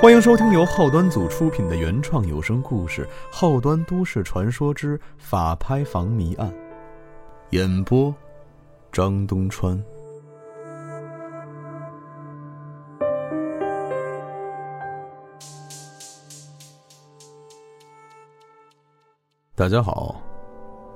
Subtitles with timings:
[0.00, 6.50] 欢迎收听由后端组出品的原创有声故事《后端都市传说之法拍房谜案》，
[7.50, 8.14] 演播：
[8.90, 9.78] 张东川。
[19.54, 20.18] 大家好，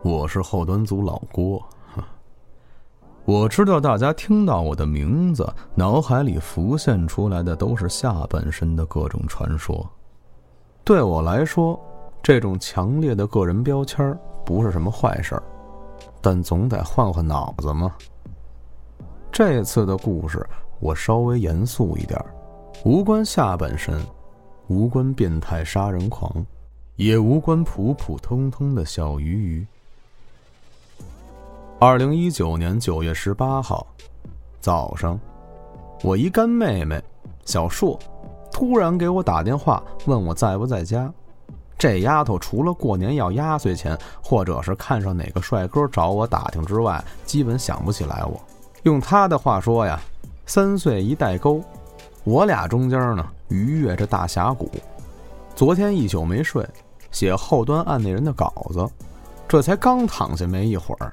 [0.03, 1.63] 我是后端组老郭。
[3.27, 9.89] 我知道大家听到我的名字，脑海里浮现出来的都是下半身的各种传说。
[10.85, 11.81] 对我来说，
[12.23, 14.15] 这种强烈的个人标签
[14.45, 15.43] 不是什么坏事儿，
[16.21, 17.95] 但总得换换脑子嘛。
[19.33, 20.47] 这次的故事
[20.79, 22.23] 我稍微严肃一点，
[22.85, 23.99] 无关下半身，
[24.67, 26.31] 无关变态杀人狂，
[26.97, 29.67] 也无关普普通通的小鱼鱼。
[31.87, 33.87] 二零一九年九月十八号
[34.59, 35.21] 早上，
[36.03, 36.99] 我一干妹妹
[37.45, 37.99] 小硕
[38.51, 41.13] 突然给我打电话，问我在不在家。
[41.77, 48.41] 这丫头除了过年要压岁钱，或者是看上哪个帅哥找我打听之外，基本想不起来我。
[48.85, 50.01] 用她的话说呀，
[50.47, 51.61] 三岁一代沟，
[52.25, 54.71] 我俩中间呢逾越着大峡谷。
[55.55, 56.67] 昨天一宿没睡，
[57.11, 58.89] 写后端案内人的稿子，
[59.47, 61.13] 这才刚躺下没一会儿。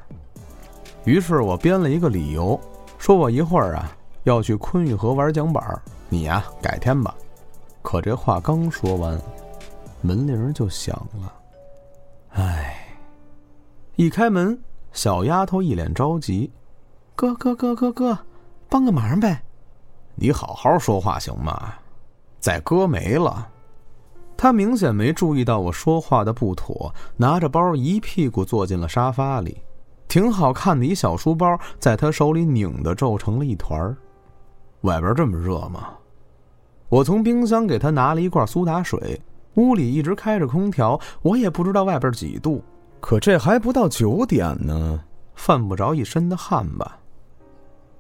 [1.04, 2.60] 于是我编了一个理由，
[2.98, 3.92] 说我一会儿啊
[4.24, 7.16] 要去昆玉河玩桨板，你呀改天吧。
[7.82, 9.20] 可这话刚说完，
[10.02, 11.34] 门铃就响了。
[12.34, 12.86] 唉，
[13.96, 14.58] 一开门，
[14.94, 16.52] 小丫头一脸着急
[17.16, 18.18] ：“哥哥哥哥哥，
[18.70, 19.42] 帮个忙呗！
[20.14, 21.74] 你好好说话行吗？
[22.40, 23.50] 再哥没了。”
[24.38, 29.58] 她明显没注意到我说话的不妥，拿着包一屁股坐进了沙发里。
[30.12, 33.95] 挺好看的一小书包，在他手里拧的皱成了一团儿。
[34.81, 35.88] 外边这么热吗？
[36.90, 39.22] 我从冰箱给他拿了一罐苏打水。
[39.54, 42.61] 屋里一直开着空调，我也不知道外边几度。
[42.99, 44.99] 可这还不到九点呢，
[45.33, 46.98] 犯不着一身的汗吧？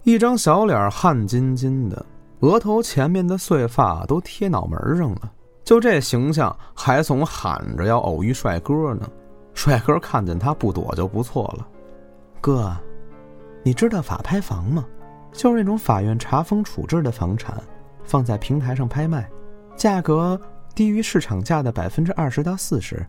[0.03, 2.05] 一张小脸汗津津的，
[2.41, 5.31] 额头前面的碎发都贴脑门上了。
[5.63, 9.09] 就这形象，还总喊着要偶遇帅哥呢。
[9.53, 11.67] 帅哥看见他不躲就不错了。
[12.41, 12.75] 哥，
[13.63, 14.83] 你知道法拍房吗？
[15.31, 17.55] 就是那种法院查封处置的房产，
[18.03, 19.29] 放在平台上拍卖，
[19.77, 20.39] 价格
[20.73, 23.05] 低于市场价的百分之二十到四十，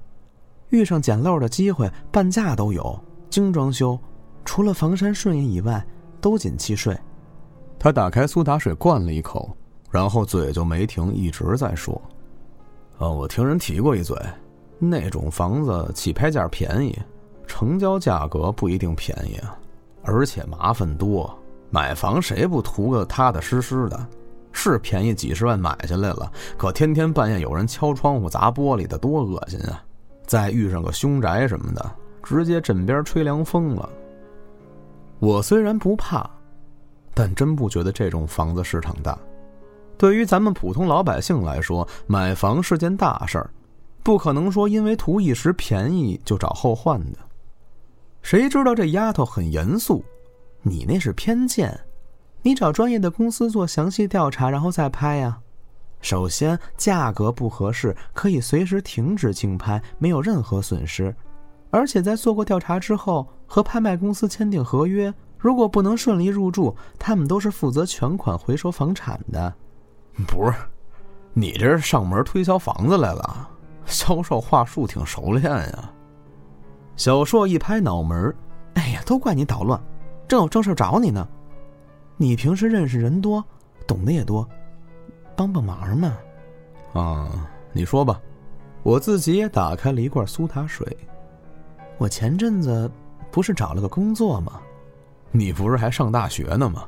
[0.69, 3.03] 遇上捡漏的机会，半价都有。
[3.31, 3.99] 精装修，
[4.45, 5.83] 除了房山顺义以外，
[6.21, 6.95] 都紧契税。
[7.79, 9.57] 他打开苏打水灌了一口，
[9.91, 12.01] 然后嘴就没停，一直在说
[12.99, 14.15] ：“啊，我听人提过一嘴，
[14.79, 16.97] 那种房子起拍价便宜。”
[17.47, 19.57] 成交价格不一定便宜啊，
[20.03, 21.33] 而且麻烦多。
[21.71, 24.07] 买房谁不图个踏踏实实的？
[24.53, 29.83] 是便宜几十万买下来了，可天天半夜有人敲窗户砸玻璃的，多恶心啊！
[30.27, 31.91] 再遇上个凶宅什么的，
[32.23, 33.89] 直接枕边吹凉风了。
[35.19, 36.29] 我虽然不怕，
[37.15, 39.19] 但真不觉得这种房子市场大。
[39.97, 43.49] 对于咱们普通老百姓来说，买房是件大事儿，
[44.03, 47.19] 不可能说因为图一时便宜就找后患的。
[48.23, 50.03] 谁知道这丫头很严肃，
[50.63, 51.79] 你那是偏见，
[52.41, 55.39] 你找专业的公司做详细调查，然后再拍呀。
[56.01, 61.15] 首先价格不合适，可以随时停止竞拍，没有任何损失。
[61.71, 69.53] 而且在做过调查之后，和拍卖公司签订合约，如果不能顺利入住，他们都是负责全款回收房产的。
[70.27, 70.55] 不是，
[71.33, 73.49] 你这是上门推销房子来了，
[73.85, 75.91] 销售话术挺熟练呀。
[76.97, 78.35] 小硕一拍脑门
[78.75, 79.81] 哎呀，都怪你捣乱，
[80.29, 81.27] 正有正事找你呢。
[82.17, 83.45] 你平时认识人多，
[83.87, 84.49] 懂得也多，
[85.35, 86.17] 帮帮忙嘛。
[86.93, 88.21] 啊，你说吧。
[88.83, 90.85] 我自己也打开了一罐苏打水。
[91.99, 92.91] 我前阵子
[93.31, 94.61] 不是找了个工作吗？
[95.31, 96.85] 你不是还上大学呢吗？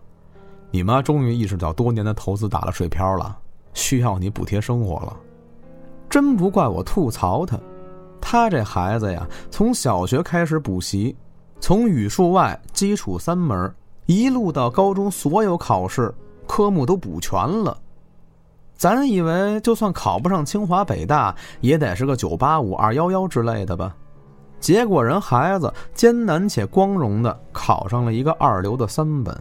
[0.70, 3.38] 你妈终于意识到多年的投资打了水漂了，
[3.74, 5.16] 需要你补贴生活了。
[6.10, 7.58] 真不怪我吐槽他。
[8.26, 11.14] 他这孩子呀，从小学开始补习，
[11.60, 13.70] 从语数外基础三门，
[14.06, 16.12] 一路到高中所有考试
[16.46, 17.76] 科目都补全了。
[18.76, 23.94] 咱以为就算考不上清华北大，也得是个九八五二幺幺之类的吧？
[24.58, 29.38] 结果人孩子艰难且光荣的考上了一个二流的三本，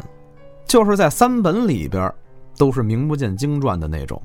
[0.65, 2.13] 就是在三本里边，
[2.57, 4.21] 都是名不见经传的那种。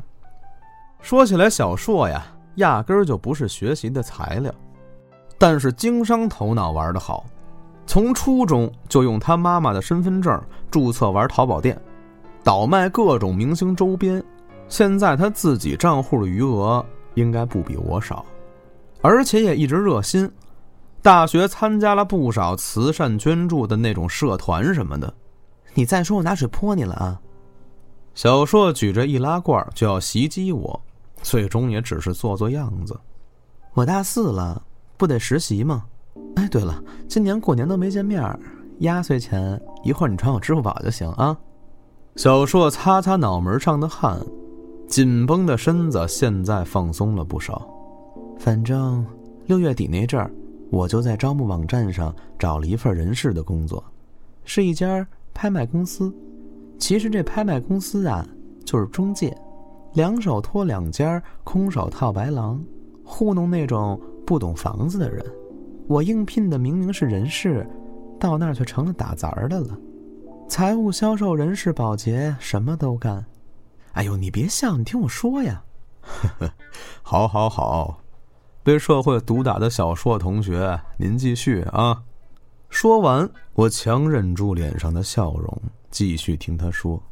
[1.01, 2.27] 说起来，小硕呀。
[2.59, 4.55] 压根儿就不是学习的材料，
[5.37, 7.25] 但是经商头脑玩得好，
[7.87, 10.41] 从初中就用他妈妈的身份证
[10.71, 11.81] 注册玩淘宝店，
[12.45, 14.23] 倒卖各种明星周边，
[14.69, 16.85] 现在他自己账户的余额
[17.15, 18.25] 应该不比我少，
[19.01, 20.31] 而且也一直热心，
[21.03, 25.13] 大学参加了不少慈善捐助的那种社团什么的。
[25.75, 27.21] 你再说我拿水泼你了啊！
[28.15, 30.81] 小硕举着易拉罐就要袭击我，
[31.23, 32.99] 最终也只是做做样子。
[33.75, 34.62] 我大四了，
[34.97, 35.85] 不得实习吗？
[36.37, 38.23] 哎，对了，今年过年都没见面，
[38.79, 41.37] 压岁钱一会儿你传我支付宝就行啊。
[42.17, 44.20] 小硕擦擦脑门上的汗，
[44.88, 47.69] 紧绷的身子现在放松了不少。
[48.38, 49.06] 反正
[49.47, 50.31] 六月底那阵儿，
[50.71, 53.82] 我就在招募网站上找了一份人事的工作，
[54.44, 56.12] 是一家拍卖公司。
[56.79, 58.26] 其实这拍卖公司啊，
[58.64, 59.37] 就是中介，
[59.94, 62.62] 两手托两肩，空手套白狼，
[63.05, 65.25] 糊弄那种不懂房子的人。
[65.87, 67.69] 我应聘的明明是人事，
[68.20, 69.76] 到那儿却成了打杂的了。
[70.49, 73.25] 财务、销售、人事、保洁，什么都干。
[73.93, 75.62] 哎呦，你别笑，你听我说呀。
[76.00, 76.52] 呵呵，
[77.02, 78.00] 好，好，好。
[78.62, 82.02] 被社会毒打的小硕同学，您继续啊。
[82.69, 85.62] 说完，我强忍住脸上的笑容。
[85.90, 87.02] 继续听他说，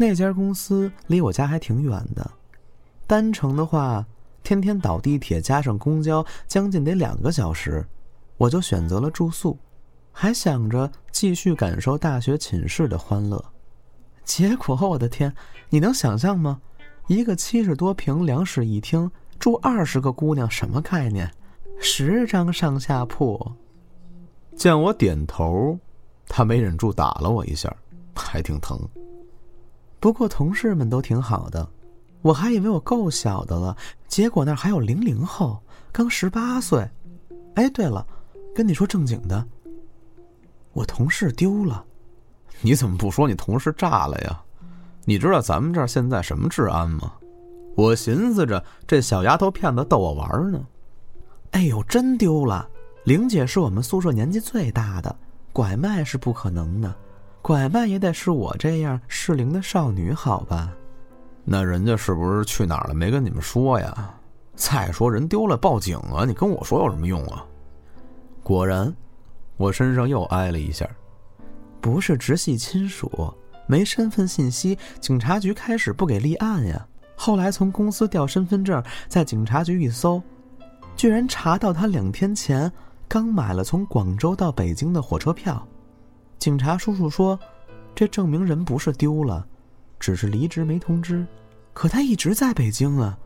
[0.00, 2.30] 那家公司离我家还挺远的，
[3.04, 4.06] 单程的话，
[4.44, 7.84] 天天倒地铁加上公交，将近得两个小时。
[8.36, 9.58] 我就选择了住宿，
[10.12, 13.44] 还想着继续感受大学寝室的欢乐。
[14.24, 15.34] 结果，我的天，
[15.68, 16.60] 你能想象吗？
[17.08, 19.10] 一个七十多平两室一厅，
[19.40, 21.28] 住二十个姑娘，什么概念？
[21.80, 23.52] 十张上下铺。
[24.54, 25.76] 见我点头，
[26.28, 27.74] 他没忍住打了我一下。
[28.14, 28.78] 还挺疼，
[30.00, 31.68] 不过同事们都挺好的，
[32.22, 35.60] 我还以为我够小的了，结果那儿还有零零后，
[35.90, 36.88] 刚十八岁。
[37.54, 38.06] 哎，对了，
[38.54, 39.44] 跟你说正经的，
[40.72, 41.84] 我同事丢了。
[42.60, 44.40] 你怎么不说你同事炸了呀？
[45.04, 47.12] 你知道咱们这儿现在什么治安吗？
[47.74, 50.60] 我寻思着这小丫头片子逗我玩呢。
[51.52, 52.68] 哎呦，真丢了！
[53.04, 55.16] 玲姐是我们宿舍年纪最大的，
[55.52, 56.94] 拐卖是不可能的。
[57.40, 60.72] 拐卖也得是我这样适龄的少女，好吧？
[61.44, 62.94] 那人家是不是去哪儿了？
[62.94, 64.14] 没跟你们说呀？
[64.54, 66.24] 再说人丢了，报警啊！
[66.26, 67.44] 你跟我说有什么用啊？
[68.42, 68.94] 果然，
[69.56, 70.86] 我身上又挨了一下。
[71.80, 73.32] 不是直系亲属，
[73.66, 76.86] 没身份信息，警察局开始不给立案呀。
[77.14, 80.20] 后来从公司调身份证，在警察局一搜，
[80.96, 82.70] 居然查到他两天前
[83.06, 85.66] 刚买了从广州到北京的火车票。
[86.38, 87.38] 警察叔叔说
[87.94, 89.46] ：“这证明人不是丢了，
[89.98, 91.26] 只是离职没通知。
[91.72, 93.18] 可他一直在北京啊，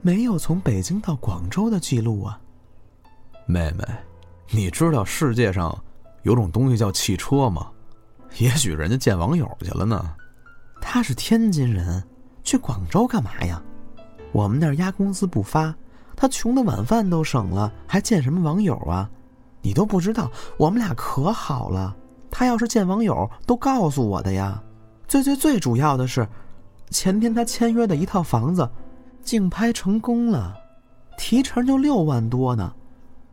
[0.00, 2.40] 没有从北京到广州的记录啊。”
[3.44, 3.84] 妹妹，
[4.50, 5.76] 你知道世界上
[6.22, 7.68] 有种东西叫汽车吗？
[8.38, 10.14] 也许人家见网友去了呢。
[10.80, 12.02] 他是天津人，
[12.42, 13.62] 去广州干嘛呀？
[14.32, 15.74] 我们那儿压工资不发，
[16.16, 19.10] 他穷的晚饭都省了，还见什么网友啊？
[19.60, 21.94] 你都不知道，我们俩可好了。
[22.32, 24.60] 他要是见网友，都告诉我的呀。
[25.06, 26.26] 最最最主要的是，
[26.90, 28.68] 前天他签约的一套房子，
[29.22, 30.56] 竞拍成功了，
[31.18, 32.74] 提成就六万多呢。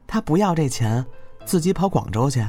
[0.05, 1.03] 他不要这钱，
[1.45, 2.45] 自己跑广州去。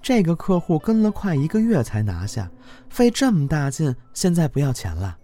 [0.00, 2.48] 这个客户跟了快一个月才拿下，
[2.88, 5.18] 费这么大劲，现在不要钱了。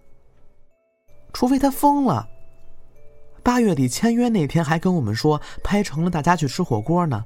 [1.31, 2.27] 除非他疯了。
[3.41, 7.23] 八月底签约那天还跟我们说拍成了，大家去吃火锅呢。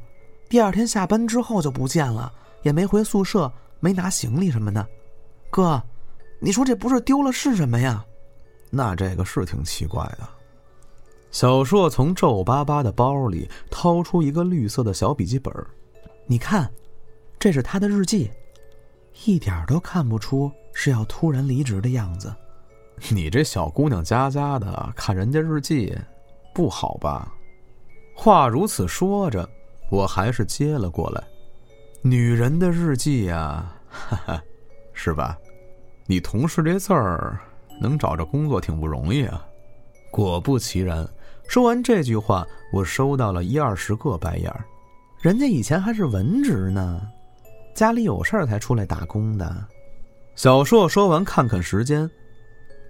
[0.48, 2.32] 第二天下班之后就不见了。
[2.62, 4.88] 也没回宿舍，没拿行李什么的，
[5.50, 5.82] 哥，
[6.40, 8.06] 你说这不是丢了是什么呀？
[8.70, 10.28] 那这个是挺奇怪的。
[11.32, 15.54] 小硕从皱巴巴的包里掏出一个绿色的小笔记本，
[16.28, 16.70] 你看，
[17.40, 18.30] 这是他的日记，
[19.26, 22.34] 一点都看不出是要突然离职的样子。
[23.10, 25.98] 你这小姑娘家家的看人家日记，
[26.54, 27.34] 不好吧？
[28.14, 29.50] 话如此说着，
[29.90, 31.24] 我还是接了过来。
[32.04, 34.44] 女人的日记呀，哈哈，
[34.92, 35.38] 是吧？
[36.08, 37.40] 你同事这字儿
[37.80, 39.46] 能找着工作挺不容易啊。
[40.12, 41.08] 果不其然，
[41.48, 42.44] 说完这句话，
[42.74, 44.66] 我收到了一二十个白眼儿。
[45.20, 47.02] 人家以前还是文职呢，
[47.76, 49.64] 家里有事儿才出来打工的。
[50.36, 52.10] 小硕说完，看看时间，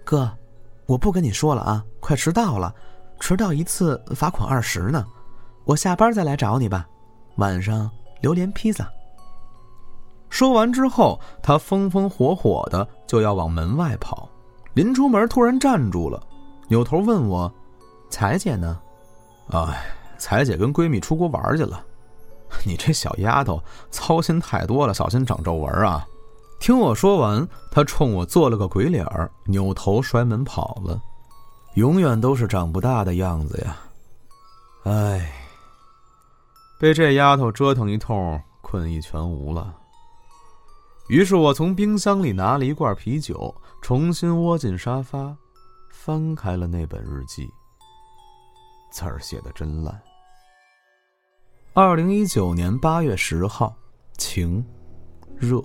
[0.04, 0.30] 哥，
[0.86, 2.74] 我不跟你说了啊，快迟到了，
[3.20, 5.04] 迟到一次罚款二十呢。
[5.66, 6.88] 我下班再来找你吧，
[7.36, 7.90] 晚上
[8.22, 8.90] 榴莲披萨。
[10.32, 14.26] 说完之后，他风风火火的就要往门外跑，
[14.72, 16.18] 临出门突然站住了，
[16.68, 17.52] 扭头问我
[18.08, 18.80] ：“彩姐呢
[19.52, 19.84] ？”“哎，
[20.16, 21.84] 彩姐跟闺蜜出国玩去了。
[22.64, 26.02] ”“你这小丫头操心太多了，小心长皱纹啊！
[26.58, 30.98] 听我说完，他冲我做了个鬼脸儿，扭头摔门跑了。
[31.74, 33.76] 永远都是长不大的样子呀！
[34.84, 35.30] 唉，
[36.80, 39.74] 被这丫头折腾一通，困意全无了。
[41.08, 45.36] 于是我从冰箱里拿了一罐啤酒，重新窝进沙发，
[45.90, 47.48] 翻开了那本日记。
[48.92, 50.00] 字儿写的真烂。
[51.74, 53.74] 二零一九年八月十号，
[54.16, 54.64] 晴，
[55.36, 55.62] 热。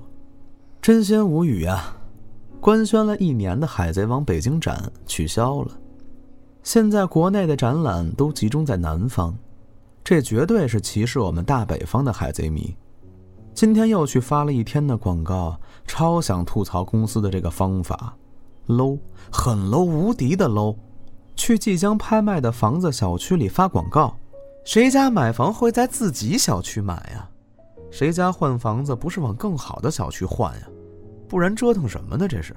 [0.82, 1.96] 真心无语啊！
[2.62, 5.72] 官宣了一年的《海贼王》北京展取消了，
[6.64, 9.38] 现在国内的展览都集中在南方，
[10.04, 12.76] 这绝对是歧视我们大北方的海贼迷。
[13.58, 18.16] 今天又去发了一天的广告，超想吐槽公司的这个方法
[18.68, 19.00] ，low，
[19.32, 20.76] 很 low，无敌的 low。
[21.36, 24.16] 去即将拍卖的房子小区里发广告，
[24.64, 27.28] 谁家买房会在自己小区买呀？
[27.90, 30.68] 谁家换房子不是往更好的小区换呀？
[31.28, 32.28] 不然折腾什么呢？
[32.28, 32.56] 这是。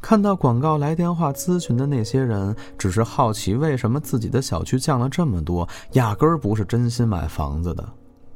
[0.00, 7.84] 看到广告来电话咨询的那些人，只是好奇为什么自己的小区降了这么多，压根儿不是真心买房子的，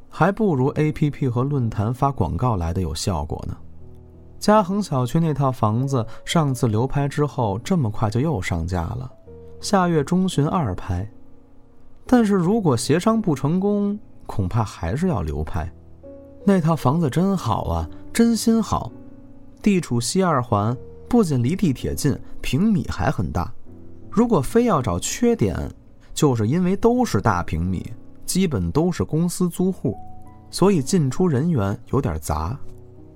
[0.09, 3.55] 还不如 A P P 和论坛发广告来的有效果呢。
[4.39, 9.11] 嘉恒小区那套房子上次流拍之后，这么快就又上架了，
[9.59, 11.07] 下月中旬二拍。
[12.05, 15.71] 但是如果协商不成功，恐怕还是要流拍。
[16.45, 18.91] 那套房子真好啊，真心好，
[19.61, 20.75] 地处西二环，
[21.07, 23.53] 不仅离地铁近，平米还很大。
[24.09, 25.55] 如果非要找缺点，
[26.13, 27.85] 就是因为都是大平米，
[28.29, 29.97] 基本都是公司租户，
[30.51, 32.55] 所以进出人员有点杂。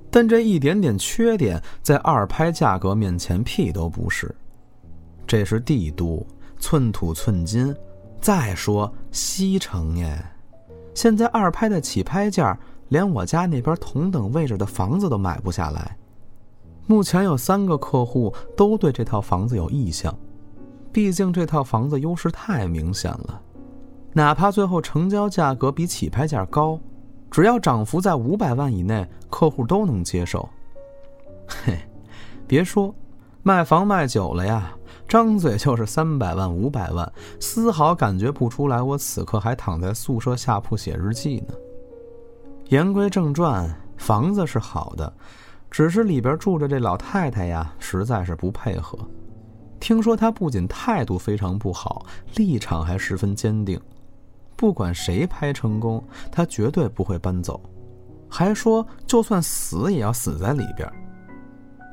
[0.10, 4.34] 但这一点点缺点，在二拍价格面前屁都不是。
[5.28, 6.26] 这是帝都，
[6.58, 7.76] 寸土寸金。
[8.20, 10.20] 再说西城耶，
[10.96, 12.58] 现在二拍的起拍价。
[12.90, 15.96] 连我家那边同等位置的房子都买不下来。
[16.88, 20.12] 目前有三个客户都对这套房子有意向，
[20.92, 23.42] 毕竟这套房子优势太明显了。
[24.14, 26.80] 哪怕最后成交价格比起拍价高，
[27.32, 30.48] 只要涨幅在五百万以内，客户都能接受。
[31.48, 31.78] 嘿，
[32.46, 32.94] 别说，
[33.42, 34.72] 卖房卖久了呀，
[35.08, 41.54] 张嘴就是三百万、五百万，丝毫感觉不出来我此刻还躺在宿舍下铺写日记呢。
[42.70, 45.12] 言归正传，房子是好的，
[45.72, 48.98] 只是里边住着这老太太呀，实在是不配合。
[49.80, 52.06] 听说她不仅态度非常不好，
[52.36, 53.80] 立场还十分坚定，
[54.56, 57.60] 不管谁拍成功，他绝对不会搬走，
[58.30, 60.90] 还说就算死也要死在里边。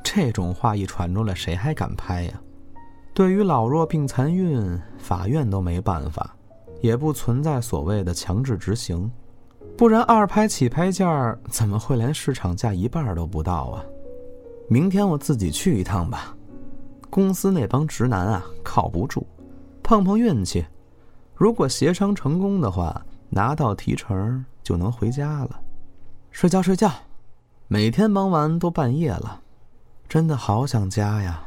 [0.02, 2.40] 这种话一传出来，谁还敢拍呀？
[3.12, 6.34] 对于老弱病残孕，法院都没办法，
[6.80, 9.10] 也不存在所谓的强制执行。
[9.76, 13.84] 不然二拍起拍价怎么会连市场价一半都不到啊？
[14.68, 16.36] 明天我自己去一趟吧。
[17.08, 19.26] 公司那帮直男啊，靠不住，
[19.82, 20.64] 碰碰运气。
[21.40, 25.58] 如果协商成功的话，拿到提成就能回家了。
[26.30, 26.92] 睡觉睡觉，
[27.66, 29.40] 每天忙完都半夜了，
[30.06, 31.42] 真的好想家呀。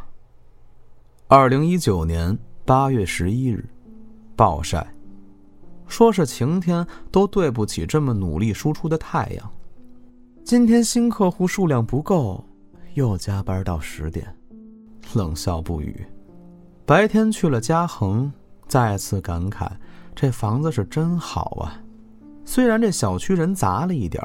[1.27, 2.35] 二零一九年
[2.65, 3.63] 八月十一日，
[4.35, 4.83] 暴晒。
[5.87, 9.51] 说是晴天，都对不起这么努力输出的太阳。
[10.43, 12.43] 今天新客户数量不够，
[12.95, 14.35] 又加班到十点，
[15.13, 16.03] 冷笑不语。
[16.83, 18.33] 白天去了嘉恒，
[18.67, 19.67] 再次感慨
[20.15, 21.79] 这房子是真好啊。
[22.45, 24.21] 虽然这小区人杂了一点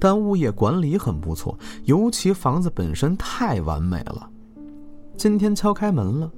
[0.00, 4.28] 但物业管理很不错，尤其房子本身太完美了。
[5.16, 6.30] 今天敲开门了，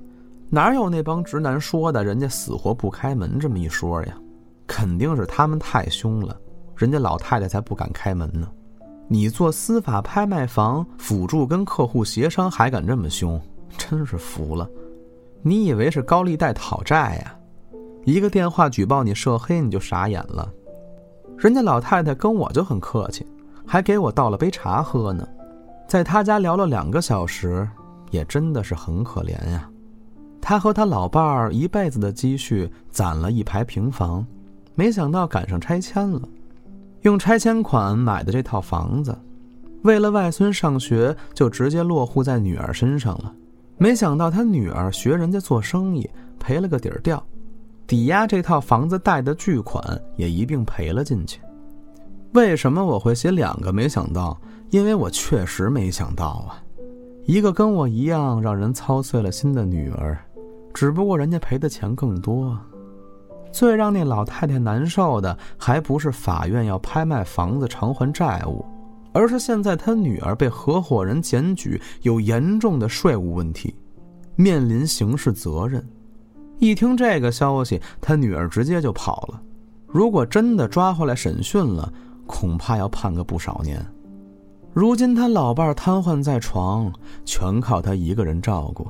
[0.48, 4.16] 哪有那帮直男说的人家死活不开门这么一说呀？
[4.66, 6.34] 肯定是他们太凶了，
[6.76, 8.48] 人家老太太才不敢开门呢。
[9.08, 13.40] 你做司法拍卖房辅助跟客户协商还敢这么凶，
[13.76, 14.68] 真是服了。
[15.42, 17.36] 你以为是高利贷讨债呀？
[18.04, 20.50] 一个电话举报你涉黑，你就傻眼了。
[21.36, 23.26] 人家老太太跟我就很客气，
[23.66, 25.26] 还给我倒了杯茶喝呢。
[25.86, 27.68] 在他家聊了两个小时，
[28.10, 29.68] 也真的是很可怜呀。
[30.40, 34.24] 他和他老伴儿一辈子的积蓄攒了一排平房。
[34.74, 36.22] 没想到赶上拆迁了，
[37.02, 39.14] 用拆迁款买的这套房子，
[39.82, 43.34] 为了外孙上学，就直接落户在女儿身上了。
[43.76, 47.22] 没想到他女儿学人家做生意，赔了个底儿掉，
[47.90, 51.40] 抵押这套房子贷的巨款也一并赔了进去。
[52.34, 53.72] 为什么我会写两个？
[53.72, 56.62] 没想到，因为我确实没想到啊，
[57.24, 60.16] 一个跟我一样让人操碎了心的女儿，
[60.72, 62.56] 只不过人家赔的钱更多。
[63.50, 68.64] 最让那老太太难受的，还不是法院要拍卖房子偿还债务，
[69.12, 73.74] 而是现在他女儿被合伙人检举有严重的税务问题，
[74.36, 75.84] 面临刑事责任。
[76.60, 79.42] 一听这个消息，他女儿直接就跑了。
[79.86, 81.92] 如果真的抓回来审讯了，
[82.26, 83.84] 恐怕要判个不少年。
[84.72, 86.92] 如今他老伴瘫痪在床，
[87.24, 88.86] 全靠他一个人照顾，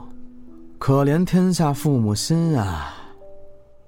[0.78, 2.92] 可怜天下父母心啊！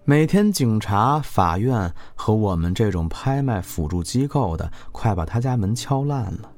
[0.05, 6.51] 每天警察、法院和我们这种拍卖辅助机构的，快把他家门敲烂了，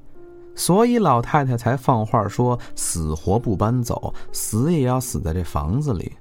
[0.55, 6.13] 所以老太太才放话说死活不搬走，死也要死在这房子里。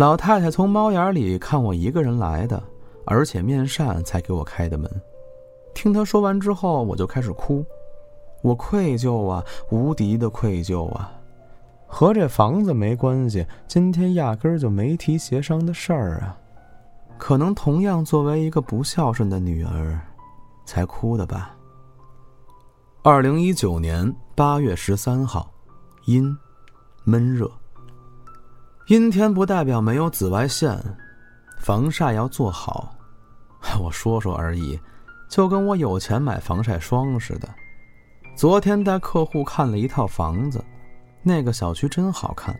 [0.00, 2.62] 老太太从猫眼里看我一个人来的，
[3.04, 4.90] 而且面善，才给我开的门。
[5.74, 7.62] 听她说完之后，我就开始哭。
[8.40, 11.12] 我愧疚啊，无敌的愧疚啊！
[11.86, 16.34] 和这房子没关系，今天压根儿就没提协商的事儿啊。
[17.18, 20.00] 可能同样作为一个不孝顺的女儿，
[20.64, 21.54] 才哭的吧。
[23.02, 25.52] 二零一九年八月十三号，
[26.06, 26.34] 阴，
[27.04, 27.52] 闷热。
[28.90, 30.76] 阴天不代表没有紫外线，
[31.58, 32.92] 防晒要做好。
[33.80, 34.76] 我说说而已，
[35.28, 37.48] 就跟我有钱买防晒霜似的。
[38.34, 40.60] 昨天带客户看了一套房子，
[41.22, 42.58] 那个小区真好看，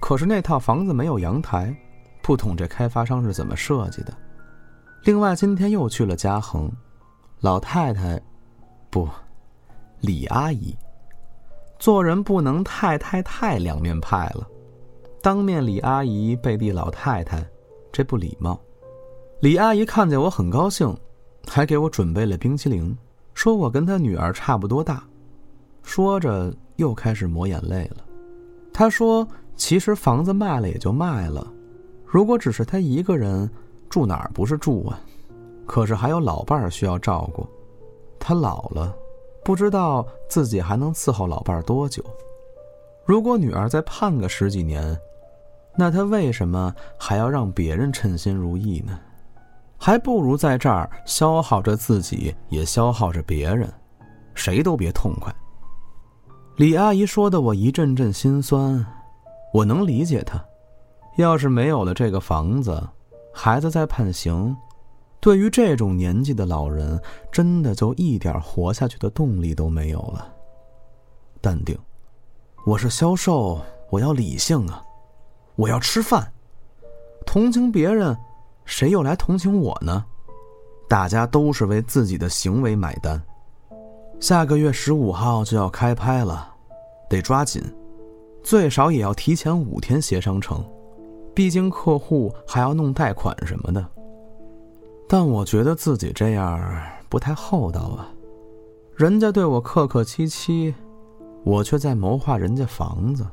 [0.00, 1.76] 可是那套房子没有阳台，
[2.22, 4.14] 不懂这开发商是怎么设计的。
[5.02, 6.72] 另外今天又去了嘉恒，
[7.40, 8.18] 老太太，
[8.88, 9.06] 不，
[10.00, 10.74] 李阿姨，
[11.78, 14.48] 做人不能太太太两面派了，
[15.20, 17.44] 当面李阿姨，背地老太太，
[17.90, 18.58] 这不礼貌。
[19.40, 20.96] 李阿姨看见我很高兴，
[21.46, 22.96] 还给我准备了冰淇淋。
[23.34, 25.02] 说我跟她女儿差不多大，
[25.82, 28.04] 说着又开始抹眼泪了。
[28.72, 31.46] 他说：“其实房子卖了也就卖了，
[32.04, 33.50] 如果只是他一个人
[33.88, 35.00] 住哪儿不是住啊？
[35.66, 37.46] 可是还有老伴儿需要照顾，
[38.18, 38.94] 他老了，
[39.44, 42.04] 不知道自己还能伺候老伴儿多久。
[43.04, 44.96] 如果女儿再判个十几年，
[45.78, 48.98] 那他为什么还要让别人称心如意呢？”
[49.80, 53.72] 还不如在这儿消耗着自己，也消耗着别人，
[54.34, 55.32] 谁都别痛快。
[56.56, 58.84] 李阿姨说的，我一阵阵心酸。
[59.54, 60.44] 我能理解她，
[61.16, 62.82] 要是没有了这个房子，
[63.32, 64.54] 孩子在判刑，
[65.20, 70.26] 对于这种年纪的老人，真的就一点活下去的动力都没有了。
[71.40, 71.78] 淡定，
[72.66, 73.60] 我是销售，
[73.90, 74.84] 我要理性啊，
[75.58, 76.32] 我要吃饭，
[77.26, 78.16] 同情别人。
[78.64, 80.04] 谁又来同情我呢？
[80.88, 83.20] 大家都是为自己的行为买单。
[84.20, 86.54] 下个月十五号就要开拍了，
[87.08, 87.60] 得抓紧，
[88.40, 90.64] 最少也要提前五天协商成。
[91.34, 93.84] 毕竟客户还要弄贷款什么的。
[95.08, 96.60] 但我觉得自己这样
[97.08, 98.08] 不太厚道啊。
[98.94, 100.72] 人家对我客客气气，
[101.42, 103.26] 我却在谋划人家房子。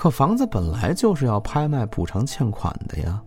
[0.00, 3.22] 可房子本来就是要拍卖补偿欠款的呀。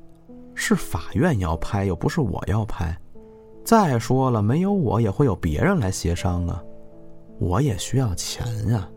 [0.55, 2.97] 是法院要拍，又不是我要拍。
[3.63, 6.59] 再说了，没有我也会有别人来协商啊。
[7.37, 8.89] 我也需要钱呀。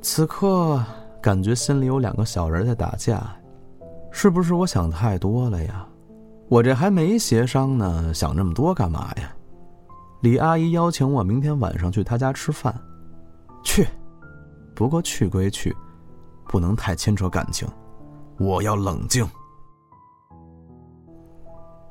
[0.00, 0.80] 此刻
[1.20, 3.20] 感觉心里有两个小人在打架，
[4.12, 5.84] 是不是我想太多了呀？
[6.48, 9.34] 我这还没协商呢，想这么多干嘛呀？
[10.20, 12.72] 李阿姨邀请我明天晚上去她家吃饭，
[13.64, 13.84] 去。
[14.76, 15.76] 不过去归去，
[16.50, 17.68] 不能太牵扯感情，
[18.36, 19.24] 我要冷静。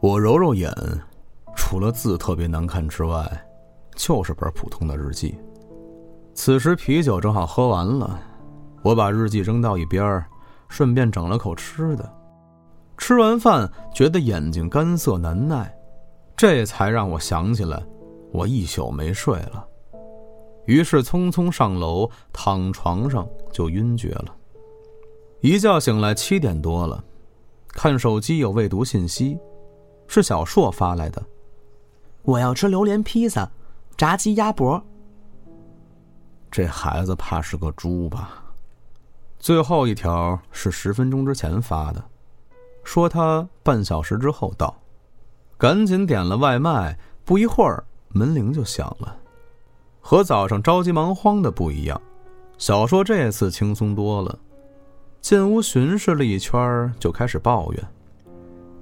[0.01, 0.69] 我揉揉眼，
[1.55, 3.25] 除了字特别难看之外，
[3.95, 5.39] 就是本普通的日记。
[6.33, 8.19] 此时啤酒正好喝完了，
[8.83, 10.21] 我把日记扔到一边，
[10.67, 12.13] 顺便整了口吃的。
[12.97, 15.73] 吃完饭觉得眼睛干涩难耐，
[16.35, 17.81] 这才让我想起来，
[18.33, 19.65] 我一宿没睡了。
[20.65, 24.35] 于是匆匆上楼，躺床上就晕厥了。
[25.41, 27.01] 一觉醒来七点多了，
[27.69, 29.37] 看手机有未读信息。
[30.07, 31.23] 是小硕发来的，
[32.23, 33.49] 我要吃榴莲披萨，
[33.95, 34.83] 炸鸡鸭脖。
[36.49, 38.43] 这孩子怕是个猪吧？
[39.37, 42.03] 最后一条是十分钟之前发的，
[42.83, 44.75] 说他半小时之后到，
[45.57, 46.97] 赶紧点了外卖。
[47.23, 49.15] 不一会儿门铃就响了，
[50.01, 52.01] 和早上着急忙慌的不一样，
[52.57, 54.39] 小硕这次轻松多了。
[55.21, 57.87] 进屋巡视了一圈，就开始抱怨。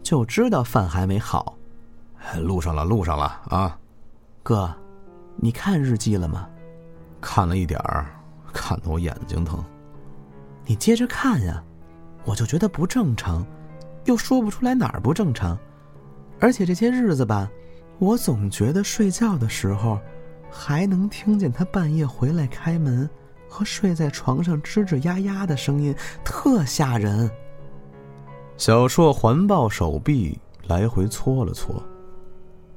[0.03, 1.57] 就知道饭还没好，
[2.41, 3.77] 路上了，路上了啊！
[4.43, 4.73] 哥，
[5.35, 6.47] 你看日记了吗？
[7.19, 8.05] 看了一点儿，
[8.53, 9.61] 看得我眼睛疼。
[10.65, 11.61] 你接着看呀，
[12.23, 13.45] 我就觉得不正常，
[14.05, 15.57] 又说不出来哪儿不正常。
[16.39, 17.49] 而且这些日子吧，
[17.97, 19.99] 我总觉得睡觉的时候，
[20.49, 23.09] 还能听见他半夜回来开门
[23.47, 27.29] 和睡在床上吱吱呀呀的声音，特吓人。
[28.57, 31.81] 小硕环抱手臂，来回搓了搓。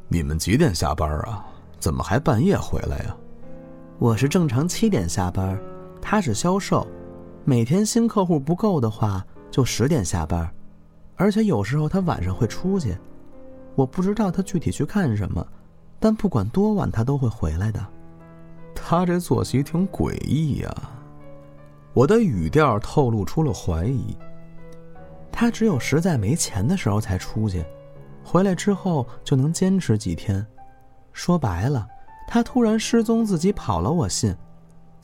[0.08, 1.44] 你们几点下班啊？
[1.78, 3.16] 怎么还半夜回来呀？
[3.98, 5.58] 我是正常七点下班，
[6.00, 6.86] 他是销售，
[7.44, 10.50] 每天新客户不够的话就十点下班，
[11.16, 12.96] 而且有时候他晚上会出去，
[13.74, 15.46] 我不知道他具体去干什么，
[15.98, 17.86] 但不管多晚他都会回来的。
[18.74, 20.74] 他这作息挺诡异呀。
[21.92, 24.16] 我的语调透露出了怀疑。
[25.32, 27.64] 他只有实在没钱的时候才出去，
[28.22, 30.44] 回来之后就能坚持几天。
[31.12, 31.86] 说白了，
[32.28, 34.34] 他突然失踪，自己跑了，我信。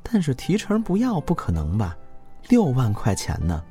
[0.03, 1.97] 但是提成不要不可能吧？
[2.49, 3.63] 六万块钱呢？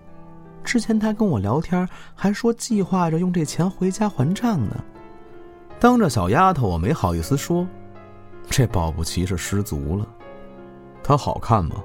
[0.63, 4.84] 之前他跟我聊天还说计划着用这钱回家还账呢。
[5.79, 7.65] 当着小丫头，我没好意思说，
[8.49, 10.08] 这保不齐是失足了。
[11.03, 11.84] 他好看吗？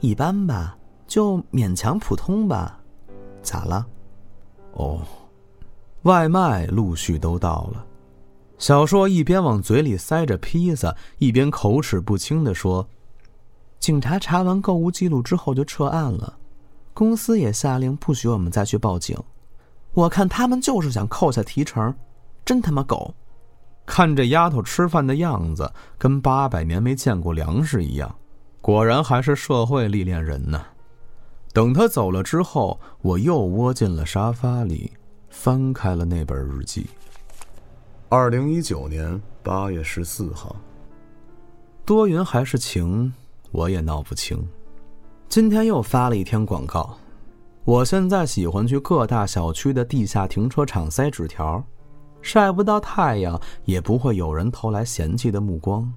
[0.00, 2.80] 一般吧，就勉强普通吧。
[3.42, 3.86] 咋了？
[4.72, 5.00] 哦，
[6.02, 7.84] 外卖陆续都到了。
[8.58, 12.88] 小硕一边往嘴里塞着披萨，一边口齿不清的说
[13.78, 16.36] ：“警察查完购物记录之后就撤案了，
[16.92, 19.16] 公司也下令不许我们再去报警。
[19.94, 21.94] 我看他们就是想扣下提成，
[22.44, 23.14] 真他妈狗！
[23.88, 28.14] 看这丫头吃饭的样子，跟八百年没见过粮食一样，
[28.60, 30.62] 果然还是社会历练人呢。”
[31.54, 34.92] 等他走了之后，我又窝进了沙发里，
[35.30, 36.86] 翻开了那本日记。
[38.10, 40.54] 二零一九年八月十四号，
[41.84, 43.12] 多云还是晴，
[43.50, 44.46] 我也闹不清。
[45.28, 46.96] 今天又发了一天广告。
[47.64, 51.62] 我现在喜欢去各大小区的地下停车场塞纸条，
[52.20, 55.90] 晒不到太阳，也不会有人投来嫌弃的目光。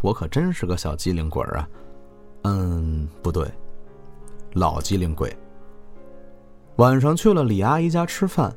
[0.00, 1.68] 我可真是个小机灵鬼啊！
[2.42, 3.48] 嗯，不对。
[4.54, 5.34] 老机灵鬼。
[6.76, 8.54] 晚上去了李阿姨家吃饭，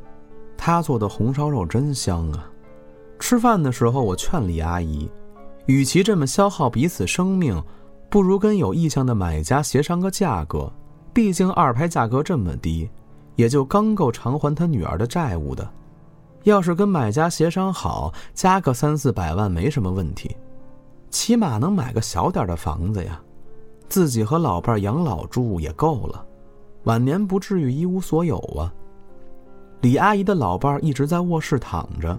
[0.57, 2.49] 她做的红烧肉真香啊！
[3.19, 5.09] 吃饭的时候，我劝李阿姨，
[5.67, 7.61] 与其这么消耗彼此生命，
[8.09, 10.71] 不如跟有意向的买家协商个价格。
[11.13, 12.89] 毕竟二拍价格这么低，
[13.35, 15.69] 也就刚够偿还他女儿的债务的。
[16.45, 20.35] 要是跟买家协商好，加个三四百万没什么问题，
[21.09, 23.19] 起码能买个小点的房子呀。
[23.89, 26.23] 自己和老伴养老住也够了，
[26.83, 28.71] 晚年不至于一无所有啊。
[29.81, 32.17] 李阿姨的老伴一直在卧室躺着，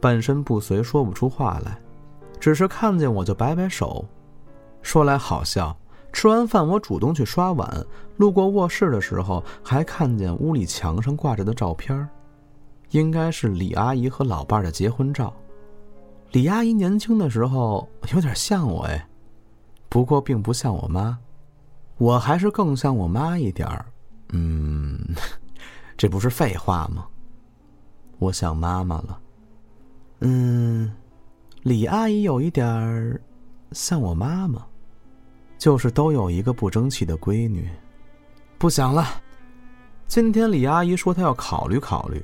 [0.00, 1.80] 半身不遂，说不出话来，
[2.38, 4.04] 只是看见我就摆摆手。
[4.82, 5.76] 说来好笑，
[6.12, 7.84] 吃完饭我主动去刷碗，
[8.18, 12.08] 路过卧室的时候还看见屋里墙上挂着的照片儿，
[12.90, 15.34] 应该是李阿姨和老伴儿的结婚照。
[16.32, 19.08] 李阿姨年轻的时候有点像我哎。
[19.88, 21.18] 不过并不像我妈，
[21.96, 23.86] 我还是更像我妈一点儿。
[24.30, 24.98] 嗯，
[25.96, 27.06] 这不是废话吗？
[28.18, 29.18] 我想妈妈了。
[30.20, 30.92] 嗯，
[31.62, 33.18] 李阿姨有一点儿
[33.72, 34.62] 像我妈妈，
[35.56, 37.66] 就是都有一个不争气的闺女。
[38.58, 39.06] 不想了。
[40.06, 42.22] 今天李阿姨说她要考虑考虑，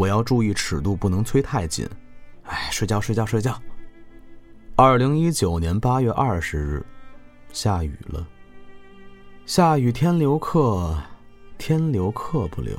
[0.00, 1.86] 我要注意尺度，不能催太紧。
[2.44, 3.60] 哎，睡觉睡觉睡觉。
[4.74, 6.86] 二零一九年八月二十日。
[7.52, 8.26] 下雨了。
[9.44, 10.98] 下雨天留客，
[11.58, 12.74] 天留客不留。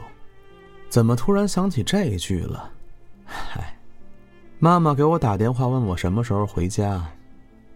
[0.89, 2.73] 怎么突然想起这一句了？
[3.53, 3.77] 哎，
[4.57, 7.05] 妈妈给我打电话问我什么时候回家，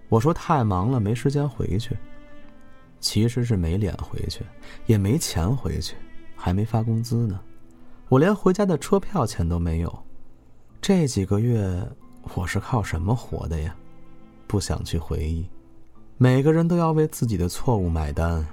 [0.09, 1.95] 我说太忙了，没时间回去。
[2.99, 4.43] 其实是没脸回去，
[4.87, 5.95] 也没钱回去，
[6.35, 7.39] 还没发工资呢。
[8.07, 10.03] 我连回家的车票钱都没有。
[10.79, 11.83] 这几个月
[12.35, 13.75] 我是靠什么活的呀？
[14.45, 15.49] 不想去回忆。
[16.17, 18.45] 每个人都要为自己的错误买单，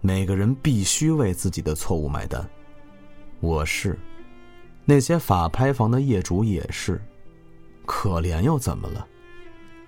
[0.00, 2.46] 每个人必须为自己的错误买单。
[3.40, 3.98] 我是，
[4.84, 7.00] 那些法拍房的业主也是，
[7.86, 9.06] 可怜又怎么了？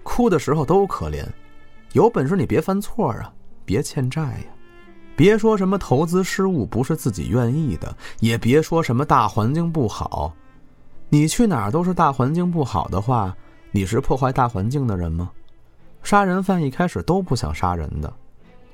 [0.02, 1.24] 哭的时候都可怜，
[1.92, 3.32] 有本事你别犯错啊，
[3.64, 4.55] 别欠债呀，
[5.16, 10.32] 别说什么投资失误不是自己愿意的，也别说什么大环境不好。
[11.08, 13.34] 你去哪儿都是大环境不好的话，
[13.70, 15.30] 你是破坏大环境的人吗？
[16.02, 18.12] 杀人犯一开始都不想杀人的，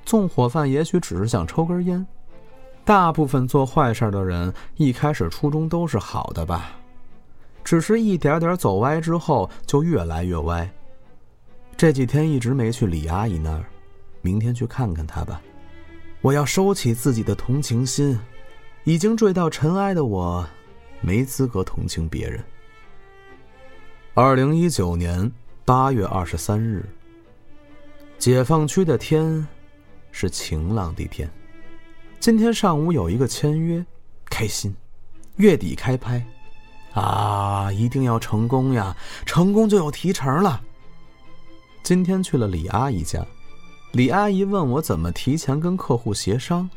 [0.04, 2.04] 纵火犯也许只是想抽根烟。
[2.84, 6.72] 大部分做坏事的人一开始初衷都是好的吧，
[7.62, 10.68] 只是一点点走歪之后就越来越歪。
[11.76, 13.64] 这几天一直没去李阿姨那儿，
[14.20, 15.40] 明天去看看她吧。
[16.22, 18.16] 我要收起自己的同情心，
[18.84, 20.48] 已经坠到尘埃的我，
[21.00, 22.42] 没资格同情别人。
[24.14, 25.30] 二零一九年
[25.64, 26.88] 八月二十三日。
[28.18, 29.44] 解放区的天
[30.12, 31.28] 是晴朗的天。
[32.20, 33.84] 今天上午有一个签约，
[34.26, 34.72] 开心。
[35.38, 36.24] 月底开拍，
[36.92, 38.96] 啊，一定要成功呀！
[39.26, 40.62] 成功就有提成了。
[41.82, 43.26] 今天去了李阿姨家，
[43.92, 46.68] 李阿姨问我怎么提前跟客户协商。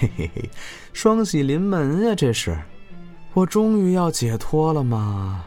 [0.00, 0.50] 嘿嘿嘿，
[0.92, 2.14] 双喜临门呀！
[2.14, 2.56] 这是，
[3.34, 5.44] 我终于要解脱了吗？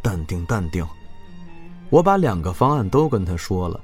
[0.00, 0.86] 淡定淡定，
[1.90, 3.80] 我把两个方案都跟他说了，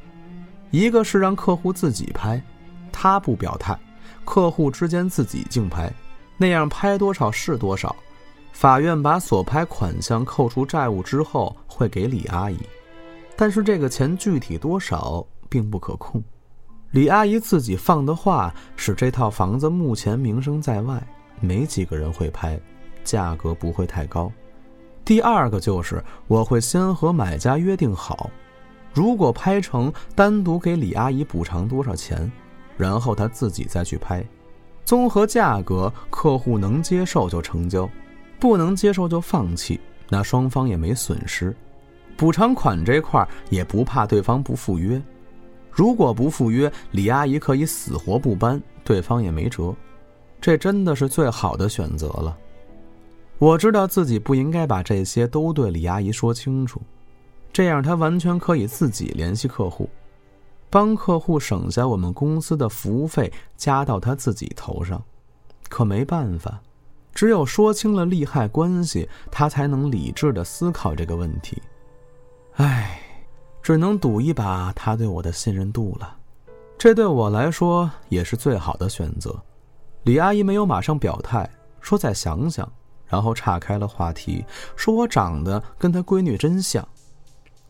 [0.70, 2.40] 一个是让客户自己拍，
[2.92, 3.76] 他不表态。
[4.24, 5.92] 客户之间自己竞拍，
[6.36, 7.94] 那样拍多少是多少。
[8.52, 12.58] 法院把所拍款项扣除债务之后会给李阿姨，
[13.36, 16.22] 但是这个钱具体多少并不可控。
[16.90, 21.04] 李阿姨自己放的话是：这套房子目前名声在外，
[21.40, 22.58] 没几个人会拍，
[23.04, 24.30] 价格不会太高。
[25.04, 28.30] 第二个就是我会先和买家约定好，
[28.92, 32.30] 如果拍成，单独给李阿姨补偿多少钱。
[32.76, 34.22] 然后他自己再去拍，
[34.84, 37.88] 综合价格，客户能接受就成交，
[38.38, 39.80] 不能接受就放弃，
[40.10, 41.56] 那双方也没损失。
[42.18, 45.00] 补偿款这块也不怕对方不赴约，
[45.76, 49.76] 如果不赴约，李阿姨可以死活不搬，对方也没辙。
[50.40, 52.34] 这真的是最好的选择了。
[53.38, 56.80] 我知道自己不应该把这些都对李阿姨说清楚，
[57.52, 59.86] 这样她完全可以自己联系客户。
[60.70, 65.02] 帮客户省下我们公司的服务费，加到他自己头上，
[65.68, 66.58] 可没办法，
[67.14, 71.62] 只有说清了利害关系，她才能理智的思考这个问题。
[72.54, 73.00] 唉，
[73.66, 76.16] 只能赌一把他对我的信任度了，
[76.78, 79.34] 这对我来说也是最好的选择。
[80.04, 81.50] 李阿姨没有马上表态，
[81.80, 82.72] 说再想想，
[83.08, 86.86] 然后岔开了话题，说我长得跟她闺女真像，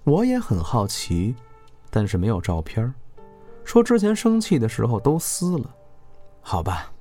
[0.04, 1.34] 我也很好奇。
[1.88, 2.94] 但是没有照片
[3.64, 5.74] 说之前生气的时候都撕了，
[6.42, 6.92] 好吧。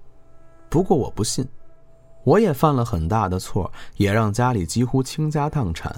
[0.69, 1.45] 不过我不信，
[2.23, 5.93] 我也犯了很大的错，也让家里几乎倾家荡产，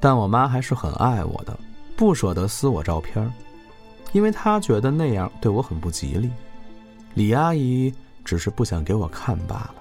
[0.00, 1.54] 但我妈还是很爱我的，
[1.98, 3.28] 不舍得撕我照片
[4.12, 6.30] 因为他觉得那样对我很不吉利。
[7.14, 7.92] 李阿姨
[8.24, 9.74] 只是不想给我看罢了。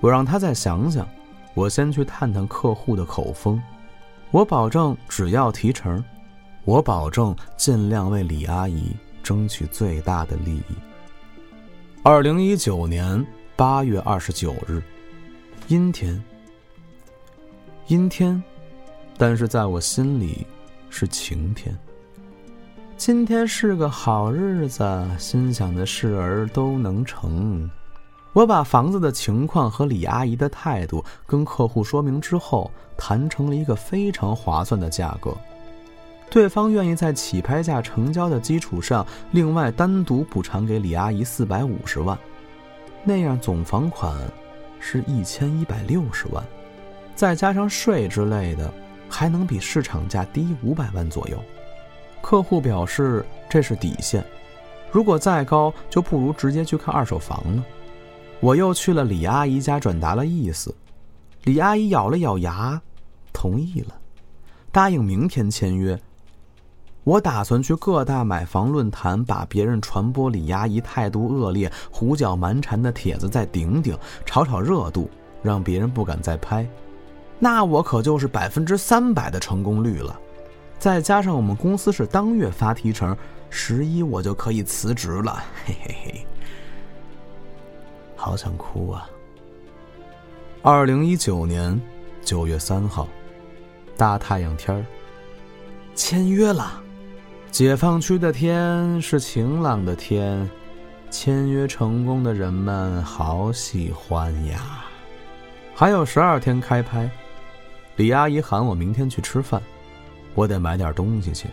[0.00, 1.06] 我让她再想想，
[1.52, 3.60] 我先去探探客户的口风，
[4.30, 6.02] 我保证只要提成。
[6.64, 10.74] 我保证尽量为李阿姨争取最大的利益。
[12.02, 14.82] 二零一九年八月二十九日，
[15.68, 16.20] 阴天。
[17.88, 18.42] 阴天，
[19.18, 20.46] 但是在我心里
[20.90, 21.76] 是晴天。
[22.96, 27.70] 今天是个好日子，心想的事儿都能成。
[28.32, 35.36] 我把房子的情况和李阿姨的态度跟客户说明之后，谈成了一个非常划算的价格。
[36.28, 42.18] 对方愿意在起拍价成交的基础上，另外单独补偿给李阿姨四百五十万，
[43.04, 44.14] 那样总房款
[44.80, 46.44] 是一千一百六十万，
[47.14, 48.70] 再加上税之类的，
[49.08, 51.38] 还能比市场价低五百万左右。
[52.20, 54.24] 客户表示这是底线，
[54.90, 57.64] 如果再高，就不如直接去看二手房了。
[58.40, 60.74] 我又去了李阿姨家转达了意思，
[61.44, 62.80] 李阿姨咬了咬牙，
[63.32, 63.94] 同意了，
[64.72, 65.98] 答应明天签约。
[67.04, 75.08] 我打算去各大买房论坛，把别人传播李阿姨态度恶劣、胡搅蛮缠的帖子再顶顶，炒炒热度，
[75.40, 76.66] 让别人不敢再拍。
[77.38, 80.18] 那我可就是百分之三百的成功率了。
[80.78, 83.16] 再加上我们公司是当月发提成，
[83.50, 85.42] 十一我就可以辞职了。
[85.64, 86.26] 嘿嘿嘿，
[88.14, 89.08] 好想哭啊！
[90.62, 91.80] 二零一九年
[92.22, 93.08] 九月三号，
[93.96, 94.84] 大太阳天儿，
[95.94, 96.82] 签约了。
[97.50, 100.48] 解放区的天是晴朗的天，
[101.10, 104.84] 签约成功的人们好喜欢呀。
[105.74, 107.10] 还有十二天开拍，
[107.96, 109.60] 李阿姨喊我明天去吃饭，
[110.34, 111.48] 我得买点东西去。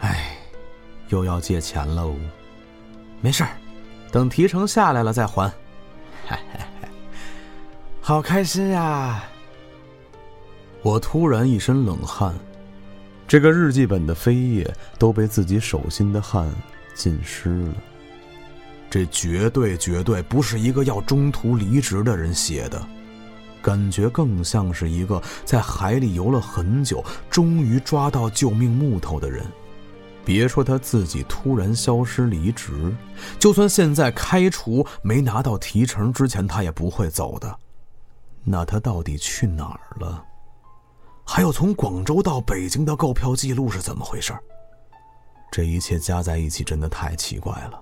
[0.00, 0.36] 哎，
[1.08, 2.14] 又要借钱喽。
[3.20, 3.50] 没事儿，
[4.10, 5.52] 等提成下来了再还。
[8.00, 9.24] 好开心呀！
[10.82, 12.34] 我突然一身冷汗。
[13.28, 16.52] 这个日记本的扉页都被自己手心的汗
[16.94, 17.74] 浸湿了。
[18.90, 22.86] 这绝对绝对不是一个要中途离职的人写的，
[23.62, 29.46] 感觉更像是一个在海里游了很久，终于抓到救命木头的人。
[30.24, 32.94] 别说他自己突然消失离职，
[33.38, 37.58] 就算现在开除没拿到提成之前，他也不会走的。
[38.44, 40.24] 那他到底去哪儿了？
[41.24, 44.32] 还有从广州到北京的购票记录是怎么回事？
[45.50, 47.80] 这一切加在一起真的太奇怪了。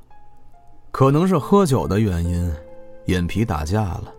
[0.91, 2.53] 可能是喝酒的原因，
[3.07, 4.13] 眼皮打架了。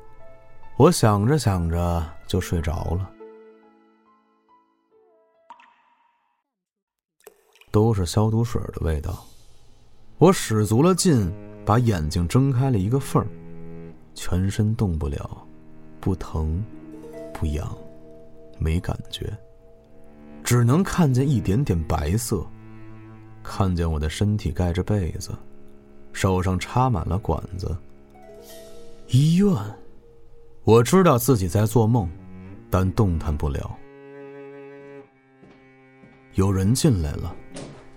[0.81, 3.07] 我想着想着就睡着了。
[7.69, 9.23] 都是消毒水的味道。
[10.17, 11.31] 我使足了劲，
[11.63, 13.29] 把眼睛睁开了一个缝儿，
[14.15, 15.45] 全身动不了，
[15.99, 16.65] 不疼，
[17.31, 17.77] 不痒，
[18.57, 19.31] 没感觉，
[20.43, 22.43] 只能看见一点点白色，
[23.43, 25.29] 看见我的身体盖着被子，
[26.11, 27.77] 手上插满了管子。
[29.09, 29.55] 医院。
[30.71, 32.09] 我知道自己在做梦，
[32.69, 33.77] 但动弹不了。
[36.35, 37.35] 有人进来了，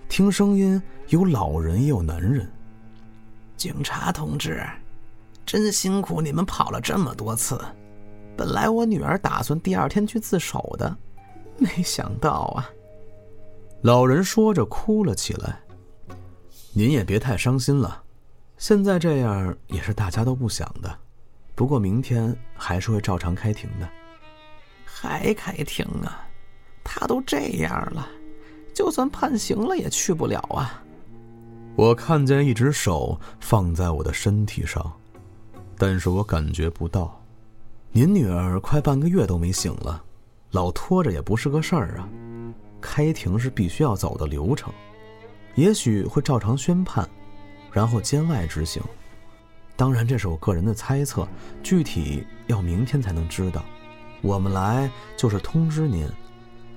[0.09, 2.51] 听声音有老人也有男人。
[3.55, 4.61] 警察同志，
[5.45, 7.57] 真辛苦你们跑了这么多次。
[8.35, 10.97] 本来我女儿打算第二天去自首的，
[11.57, 12.69] 没想到啊。
[13.83, 15.61] 老人说着哭了起来。
[16.73, 18.03] 您也别太伤心了，
[18.57, 20.93] 现在这样也是大家都不想的。
[21.55, 23.89] 不过明天还是会照常开庭的，
[24.83, 26.27] 还开庭啊？
[26.83, 28.07] 他都这样了，
[28.73, 30.83] 就算判刑了也去不了啊！
[31.75, 34.93] 我看见一只手放在我的身体上，
[35.77, 37.19] 但是我感觉不到。
[37.91, 40.03] 您女儿快半个月都没醒了，
[40.51, 42.07] 老拖着也不是个事儿啊。
[42.81, 44.71] 开庭是必须要走的流程，
[45.55, 47.09] 也许会照常宣判，
[47.71, 48.83] 然后监外执行。
[49.77, 51.27] 当然，这是我个人的猜测，
[51.61, 53.63] 具体要明天才能知道。
[54.21, 56.09] 我们来就是通知您，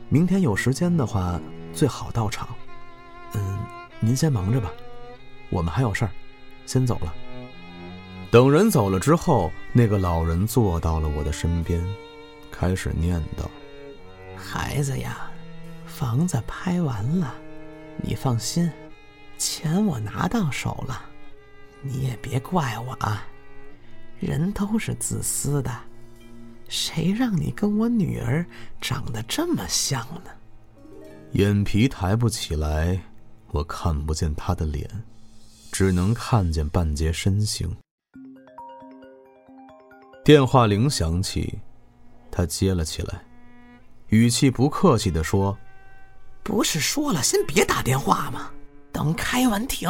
[0.08, 1.40] 明天有时间的话
[1.72, 2.48] 最好到场。
[3.34, 3.58] 嗯，
[4.00, 4.70] 您先忙着吧，
[5.48, 6.10] 我们还有事儿，
[6.66, 7.14] 先走了。
[8.30, 11.80] 等人走了之后，那个老人坐到了我的身边，
[12.50, 13.46] 开始念叨
[14.36, 15.30] ：“孩子呀，
[15.86, 17.32] 房子拍完了，
[18.02, 18.70] 你放心，
[19.38, 21.06] 钱我拿到手了。”
[21.82, 23.24] 你也别怪我啊，
[24.18, 25.70] 人都是自私的，
[26.68, 28.44] 谁让你跟我女儿
[28.80, 30.30] 长得这么像呢？
[31.32, 33.00] 眼皮抬不起来，
[33.52, 34.88] 我看不见他的脸，
[35.70, 37.74] 只能看见半截身形。
[40.24, 41.58] 电话铃响起，
[42.30, 43.22] 他接了起来，
[44.08, 45.56] 语气不客气的说
[46.42, 48.50] ：“不是说了先别打电话吗？
[48.92, 49.88] 等开完庭。”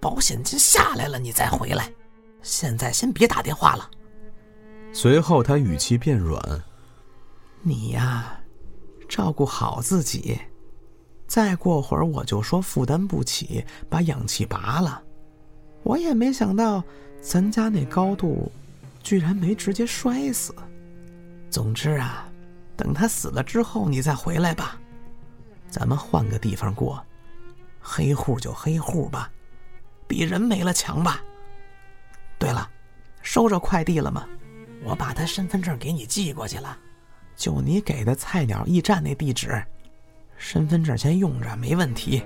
[0.00, 1.90] 保险金下来了，你再回来。
[2.42, 3.90] 现在先别打电话了。
[4.92, 6.40] 随后他语气变软
[7.62, 8.40] ：“你呀，
[9.08, 10.38] 照顾好自己。
[11.26, 15.02] 再过会儿我就说负担不起，把氧气拔了。
[15.82, 16.82] 我也没想到
[17.20, 18.50] 咱家那高度，
[19.02, 20.54] 居然没直接摔死。
[21.50, 22.28] 总之啊，
[22.76, 24.80] 等他死了之后你再回来吧。
[25.68, 27.04] 咱们换个地方过，
[27.80, 29.30] 黑户就黑户吧。”
[30.06, 31.22] 比人没了强吧？
[32.38, 32.68] 对了，
[33.22, 34.26] 收着快递了吗？
[34.84, 36.78] 我把他身份证给你寄过去了，
[37.34, 39.64] 就你给的菜鸟驿站那地址。
[40.36, 42.22] 身份证先用着，没问题。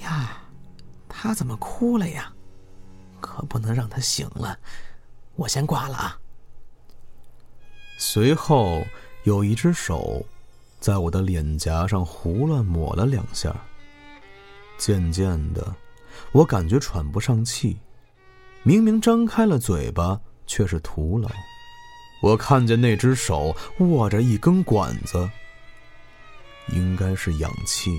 [0.00, 0.38] 呀，
[1.08, 2.32] 他怎么哭了呀？
[3.20, 4.58] 可不能让他醒了。
[5.34, 6.18] 我先挂了啊。
[7.98, 8.84] 随后
[9.24, 10.24] 有一只手
[10.78, 13.54] 在我的脸颊上胡乱抹了两下，
[14.78, 15.74] 渐渐的。
[16.34, 17.78] 我感觉喘不上气，
[18.64, 21.30] 明明张开了嘴巴，却是徒劳。
[22.20, 25.30] 我看见那只手握着一根管子，
[26.70, 27.96] 应该是氧气。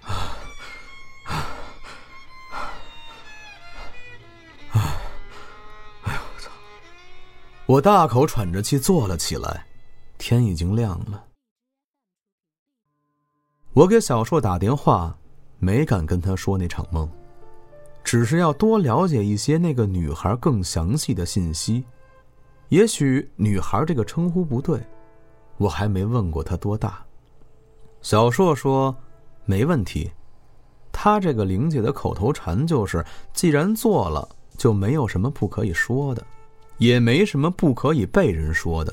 [0.00, 0.34] 啊
[1.24, 1.46] 啊
[4.72, 4.98] 啊！
[7.66, 9.66] 我大口喘着气坐了起来，
[10.16, 11.26] 天已经亮了。
[13.74, 15.14] 我给小硕打电话。
[15.58, 17.08] 没敢跟他说那场梦，
[18.02, 21.84] 只是要多了解一些那个女孩更详细的信息。
[22.68, 24.80] 也许女孩这个称呼不对，
[25.58, 27.04] 我还没问过她多大。
[28.02, 28.94] 小硕说
[29.44, 30.10] 没问题，
[30.92, 36.24] 他这个玲姐的口头禅就是：既然做了，就没有什么不可以说的，
[36.78, 38.92] 也没什么不可以被人说的。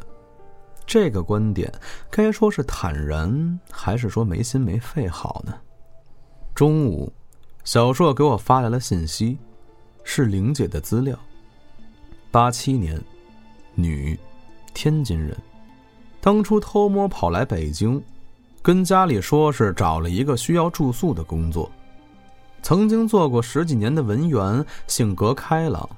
[0.85, 1.71] 这个观点
[2.09, 5.53] 该说是坦然，还是说没心没肺好呢？
[6.61, 7.11] 中午，
[7.63, 9.35] 小硕给我发来了信息，
[10.03, 11.17] 是玲姐的资料。
[12.29, 13.01] 八七年，
[13.73, 14.15] 女，
[14.71, 15.35] 天津人，
[16.19, 17.99] 当初偷摸跑来北京，
[18.61, 21.67] 跟家里说是找了一个需要住宿的工作，
[22.61, 25.89] 曾经做过十几年的文员，性格开朗。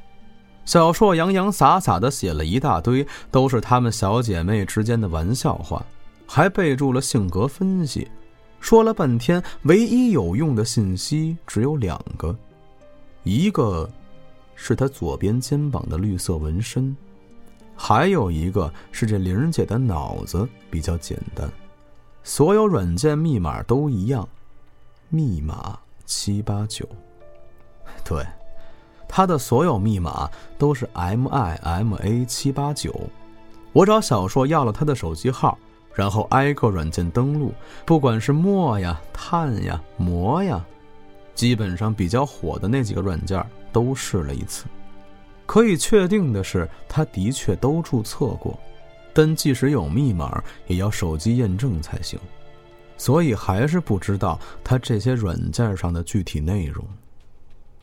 [0.64, 5.86] 小硕洋洋洒洒的写了一大堆，都是她们小姐妹之间的玩笑话，
[6.26, 8.08] 还备注了性格分析。
[8.64, 12.34] 说了半天，唯一有用的信息只有两个，
[13.24, 13.88] 一个
[14.56, 16.96] 是他左边肩膀的绿色纹身，
[17.76, 21.52] 还有一个是这玲姐的脑子比较简单，
[22.24, 24.28] 所有软件密码都一样，
[25.10, 26.88] 密码七八九。
[28.06, 28.26] 对，
[29.10, 32.98] 他的所有密码都是 M I M A 七八九。
[33.74, 35.60] 我找小硕要了他的手机号。
[35.94, 37.54] 然后挨个软件登录，
[37.86, 40.64] 不管是墨呀、碳呀、膜呀，
[41.36, 44.66] 基本上比较火的那几个软件都试了一次。
[45.46, 48.58] 可以确定的是，他的确都注册过，
[49.14, 52.20] 但即使有密码，也要手机验证才行。
[52.98, 56.84] 所以还是不知道他这些软件上的具体内容。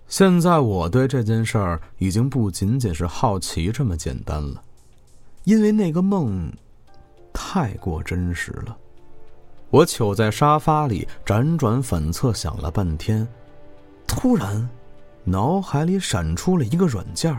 [0.08, 4.62] 现在我对这件事儿已经不仅仅是好奇这么简单了，
[5.44, 6.50] 因为那个梦。
[7.32, 8.76] 太过真实了，
[9.70, 13.26] 我糗在沙发里辗转反侧想了半天，
[14.06, 14.68] 突然，
[15.24, 17.36] 脑海里闪出了一个软件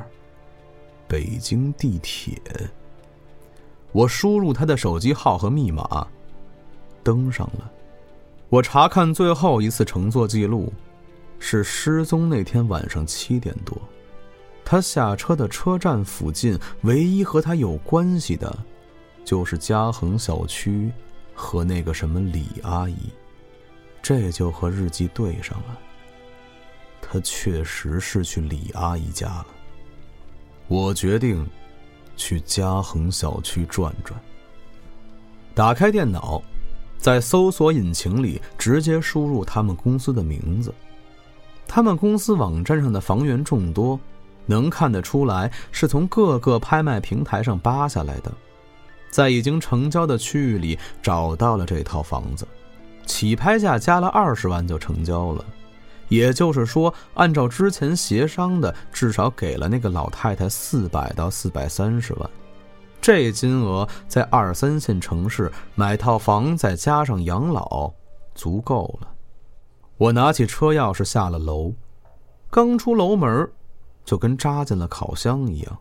[1.07, 2.41] 北京地铁。
[3.91, 6.07] 我输入他的手机号和密码，
[7.03, 7.69] 登上了。
[8.49, 10.71] 我查看最后一次乘坐记录，
[11.39, 13.77] 是失踪那天晚上七点多，
[14.63, 18.57] 他下车的车站附近，唯一和他有关系的。
[19.23, 20.91] 就是嘉恒小区
[21.33, 22.97] 和那个什么李阿姨，
[24.01, 25.77] 这就和日记对上了。
[27.01, 29.47] 他确实是去李阿姨家了。
[30.67, 31.45] 我决定
[32.15, 34.19] 去嘉恒小区转转。
[35.53, 36.41] 打开电脑，
[36.97, 40.73] 在搜索引擎里直接输入他们公司的名字。
[41.67, 43.99] 他们公司网站上的房源众多，
[44.45, 48.31] 能看得出来是从各个拍卖平台上扒下来的。
[49.11, 52.47] 在已经成交的区域里找到了这套房子，
[53.05, 55.45] 起拍价加了二十万就成交了，
[56.07, 62.29] 也就是说，按照之前协商的，至少给了那个老太太四百到四百三十万。
[63.01, 67.91] 这金额在二三线城市买套房再加上养老，
[68.33, 69.07] 足够了。
[69.97, 71.73] 我拿起车钥匙下了楼，
[72.49, 73.49] 刚出楼门，
[74.05, 75.77] 就跟扎进了烤箱一样，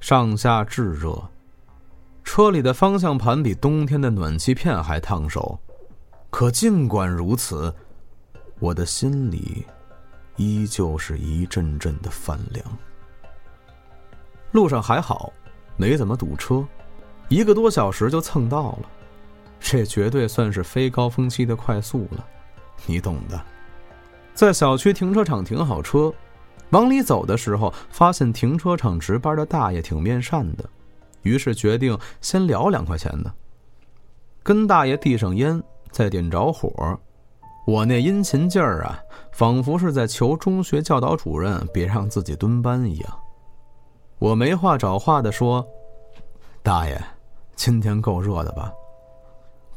[0.00, 1.22] 上下炙热。
[2.24, 5.58] 车里的方向盘比冬天的暖气片还烫手，
[6.30, 7.74] 可尽管如此，
[8.58, 9.66] 我的心里
[10.36, 12.64] 依旧是一阵阵的泛凉。
[14.52, 15.32] 路上还好，
[15.76, 16.66] 没怎么堵车，
[17.28, 18.88] 一个多小时就蹭到了，
[19.60, 22.24] 这绝对算是非高峰期的快速了，
[22.86, 23.40] 你懂的。
[24.32, 26.12] 在小区停车场停好车，
[26.70, 30.64] 往里走的时候，发现停车场值班的大爷挺面善的。
[31.22, 33.32] 于是决定先聊两块钱的，
[34.42, 36.98] 跟大爷递上烟，再点着火。
[37.66, 38.98] 我那殷勤劲儿啊，
[39.32, 43.18] 仿佛是在求中学教导主任别让自己蹲班一样。
[44.18, 45.64] 我没话找话的说
[46.62, 47.00] ：“大爷，
[47.54, 48.72] 今天够热的吧？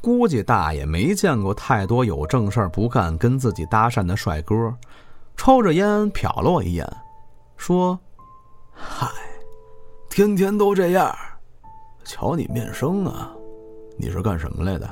[0.02, 4.76] 估计大爷没见过太多有正事儿不干跟自己搭讪的帅哥。”
[5.38, 6.98] 抽着烟瞟了我一眼，
[7.58, 8.00] 说
[8.72, 9.08] ：“嗨，
[10.10, 11.14] 天天都这样。”
[12.06, 13.36] 瞧你面生啊，
[13.98, 14.88] 你是干什么来的？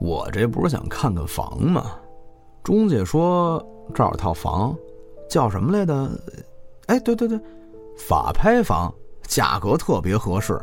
[0.00, 1.92] 我这不是想看看房吗？
[2.62, 3.64] 中介说
[3.94, 4.76] 这儿有套房，
[5.30, 6.10] 叫什么来的？
[6.86, 7.40] 哎，对对对，
[7.96, 8.92] 法拍房，
[9.22, 10.60] 价格特别合适。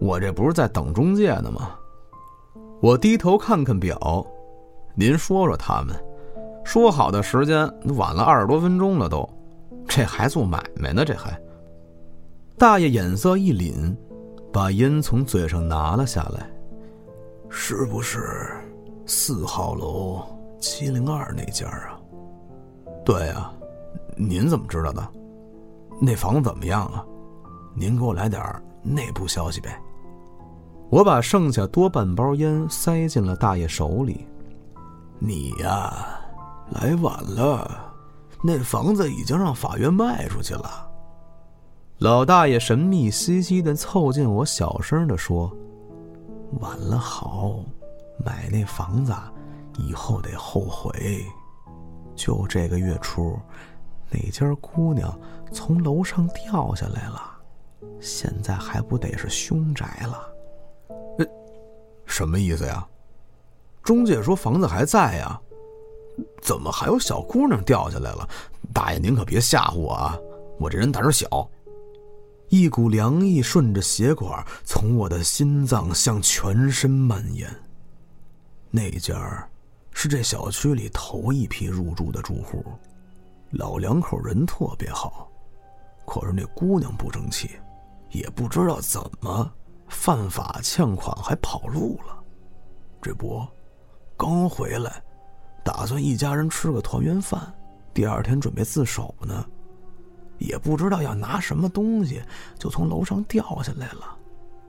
[0.00, 1.78] 我这不是在等中介呢吗？
[2.80, 4.26] 我低头看看表，
[4.94, 5.94] 您说说他们，
[6.64, 9.28] 说好的时间晚了二十多分钟了都，
[9.86, 11.04] 这还做买卖呢？
[11.04, 11.38] 这还？
[12.56, 13.94] 大爷眼色一凛。
[14.54, 16.48] 把烟从嘴上拿了下来，
[17.50, 18.52] 是不是
[19.04, 20.24] 四号楼
[20.60, 21.98] 七零二那家啊？
[23.04, 23.52] 对啊，
[24.16, 25.04] 您怎么知道的？
[26.00, 27.04] 那房子怎么样啊？
[27.74, 28.40] 您给我来点
[28.80, 29.76] 内部消息呗。
[30.88, 34.24] 我把剩下多半包烟塞进了大爷手里。
[35.18, 35.92] 你呀，
[36.70, 37.92] 来晚了，
[38.40, 40.88] 那房子已经让法院卖出去了。
[42.04, 45.50] 老大爷神秘兮兮的凑近我，小声的说
[46.60, 47.64] ：“晚了好，
[48.22, 49.14] 买那房子
[49.78, 51.24] 以后得后悔。
[52.14, 53.38] 就这个月初，
[54.10, 55.18] 那家姑娘
[55.50, 57.22] 从楼上掉下来了，
[58.00, 60.28] 现在还不得是凶宅了？
[61.20, 61.26] 呃，
[62.04, 62.86] 什么意思呀？
[63.82, 65.40] 中介说房子还在呀，
[66.42, 68.28] 怎么还有小姑娘掉下来了？
[68.74, 70.18] 大爷您可别吓唬我啊，
[70.58, 71.26] 我这人胆小。”
[72.48, 77.48] 一股凉意顺着血管从我的心脏向全身蔓延。
[78.70, 79.48] 那家
[79.92, 82.64] 是这小区里头一批入住的住户，
[83.50, 85.30] 老两口人特别好，
[86.06, 87.50] 可是那姑娘不争气，
[88.10, 89.50] 也不知道怎么
[89.88, 92.22] 犯法欠款还跑路了。
[93.00, 93.46] 这不，
[94.16, 95.02] 刚回来，
[95.64, 97.54] 打算一家人吃个团圆饭，
[97.92, 99.46] 第二天准备自首呢，
[100.44, 102.22] 也不知道要拿什么东西，
[102.58, 104.16] 就从楼上掉下来了，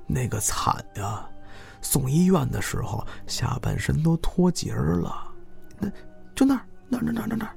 [0.08, 1.28] 那个惨呀！
[1.82, 5.32] 送医院的时候，下半身都脱节了。
[5.80, 5.88] 那，
[6.34, 7.56] 就那儿，那儿，那儿，那儿，那儿。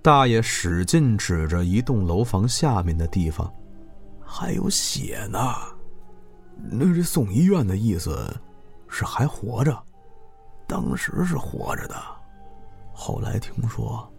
[0.00, 3.52] 大爷使劲指着一栋楼房下面的地方，
[4.24, 5.38] 还有血呢。
[6.56, 8.34] 那这送医院的意思，
[8.88, 9.78] 是还活着？
[10.66, 11.96] 当时是活着的，
[12.94, 14.10] 后来听说，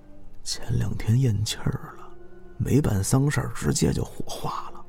[0.43, 2.01] 前两天咽气儿了，
[2.64, 4.86] 没办丧事直接就火化了。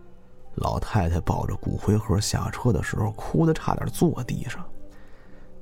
[0.57, 4.65] 老太太抱着骨灰盒下车的时候，哭的差点坐地上。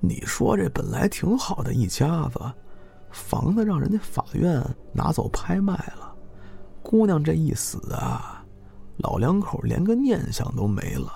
[0.01, 2.41] 你说这本来挺好的一家子，
[3.11, 6.15] 房子让人家法院拿走拍卖了，
[6.83, 8.45] 姑娘这一死啊，
[8.97, 11.13] 老两口连个念想都没了，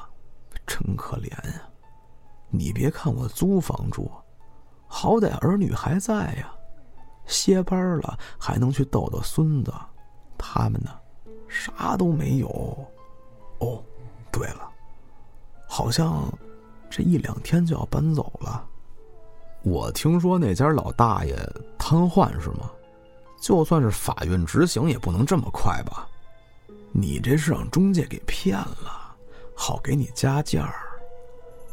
[0.66, 1.62] 真可怜呀！
[2.50, 4.10] 你别看我租房住，
[4.86, 6.52] 好歹儿女还在呀，
[7.26, 9.72] 歇班了还能去逗逗孙子，
[10.38, 10.90] 他们呢，
[11.48, 12.48] 啥都没有。
[13.58, 13.82] 哦，
[14.32, 14.68] 对了，
[15.68, 16.32] 好像
[16.90, 18.66] 这一两天就要搬走了。
[19.62, 21.34] 我听说那家老大爷
[21.78, 22.70] 瘫痪是吗？
[23.40, 26.08] 就算是法院执行，也不能这么快吧？
[26.92, 29.16] 你这是让中介给骗了，
[29.54, 30.74] 好给你加价儿。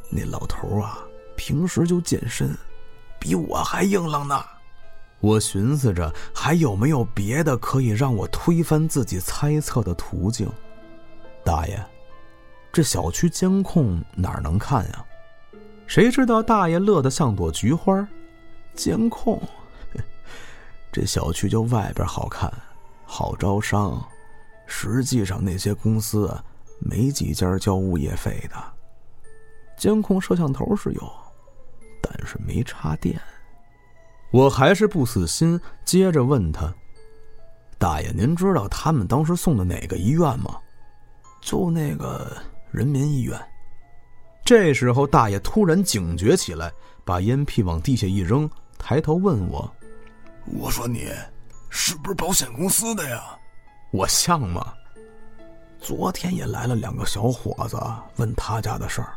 [0.10, 1.00] 那老头啊，
[1.38, 2.54] 平时就健身，
[3.20, 4.44] 比我还硬朗呢。
[5.22, 10.52] 我寻思着还有没有别的可以让我推翻自己猜测的途径。
[11.46, 11.80] 大爷，
[12.72, 15.06] 这小区监控哪能看呀？
[15.88, 18.08] 谁知道大爷乐得像朵菊花。
[18.74, 19.42] 监控，
[20.92, 22.52] 这小区就外边好看，
[23.06, 24.02] 好招商，
[24.66, 26.34] 实际上那些公司
[26.80, 28.56] 没几家交物业费的。
[29.78, 31.12] 监控摄像头是有，
[32.02, 33.20] 但是没插电。
[34.32, 36.74] 我还是不死心，接着问他
[37.78, 40.58] ：“大爷，您知道他们当时送的哪个医院吗？”
[41.42, 42.38] 就那个
[42.72, 43.38] 人民医院。
[44.46, 46.72] 这时候，大爷突然警觉起来，
[47.04, 49.70] 把烟屁往地下一扔，抬头问我
[50.60, 51.10] ：“我说你
[51.70, 53.22] 是不是保险公司的呀？
[53.92, 54.74] 我像吗？”
[55.82, 57.78] 昨天也来了两个小伙子，
[58.18, 59.16] 问他家的事儿，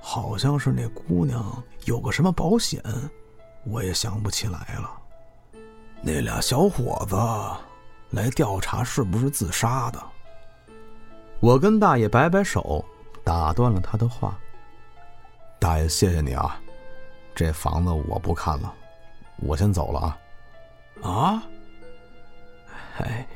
[0.00, 2.82] 好像是那姑娘有个什么保险，
[3.64, 4.90] 我也想不起来了。
[6.02, 7.16] 那俩小伙子
[8.16, 10.02] 来调查是不是自杀的。
[11.40, 12.84] 我跟大爷摆摆手，
[13.22, 14.38] 打断了他的话。
[15.58, 16.60] 大爷，谢谢你啊，
[17.34, 18.74] 这房子我不看了，
[19.36, 20.18] 我先走了啊。
[21.02, 21.42] 啊？
[22.98, 23.26] 哎，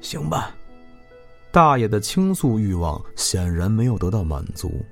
[0.00, 0.50] 行吧。
[1.52, 4.84] 大爷的倾诉欲望显然没有得到满足，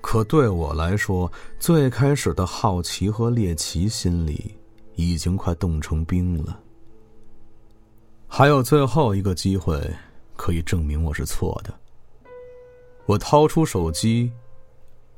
[0.00, 4.54] 可对我来说，最开始的好奇和猎奇心理
[4.94, 6.58] 已经快冻成冰了。
[8.26, 9.80] 还有最后一个机会。
[10.38, 11.74] 可以证明我是错的。
[13.06, 14.30] 我掏出手机，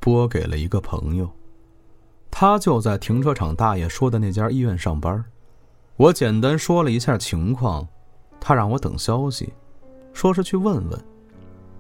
[0.01, 1.29] 拨给了一个朋友，
[2.31, 5.23] 他就在停车场大爷说的那家医院上班。
[5.99, 7.87] 我简单说了一下情况，
[8.41, 9.53] 他让我等消息，
[10.15, 11.05] 说是去问问。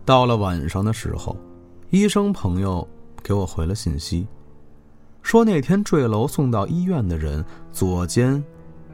[0.04, 1.34] 到了晚上的时候，
[1.90, 2.86] 医生朋友
[3.20, 4.24] 给我回了信息，
[5.22, 8.40] 说那天坠楼送到医院的人左肩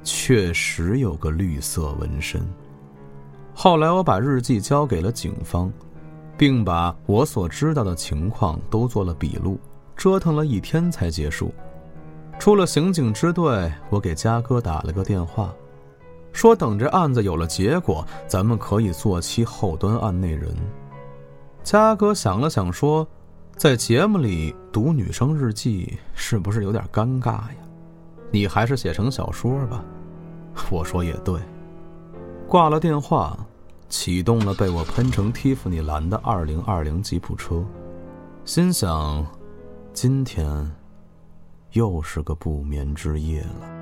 [0.02, 2.40] 确实有个绿色纹身。
[3.52, 5.70] 后来我把日记交给了警方，
[6.38, 9.60] 并把我所知道的情况都做了笔录，
[9.94, 11.52] 折腾了一天才结束。
[12.38, 15.54] 出了刑警支队，我给嘉哥打了个电话，
[16.32, 20.48] 说等这案子有了结果，咱们可以做期后端案内人。
[21.66, 23.04] 嘉哥想了想说
[23.58, 27.56] ：“在节目里读女生日记是不是有点尴尬呀？
[28.30, 29.84] 你还是写成小说吧。”
[30.70, 31.40] 我说也对。
[32.46, 33.36] 挂了电话，
[33.88, 37.64] 启动了被我喷成蒂芙尼蓝的二零二零吉普车，
[38.44, 39.26] 心想，
[39.92, 40.70] 今天
[41.72, 43.75] 又是个不眠之夜了。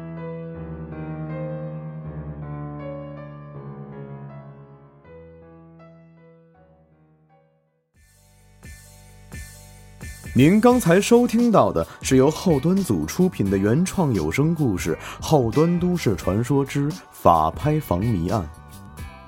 [10.36, 18.42] 您刚才收听到的是由后端组出品的原创有声故事《后端都市传说之法拍房谜案》，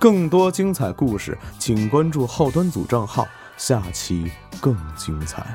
[0.00, 3.24] 更多精彩故事，请关注后端组账号，
[3.56, 4.28] 下期
[4.60, 5.46] 更精彩。